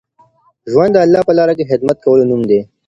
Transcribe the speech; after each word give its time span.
ژوند 0.71 0.91
د 0.95 0.97
الله 1.05 1.21
په 1.27 1.33
لاره 1.37 1.53
کي 1.57 1.63
د 1.65 1.69
خدمت 1.71 1.97
کولو 2.05 2.23
نوم 2.29 2.41
دی. 2.49 2.59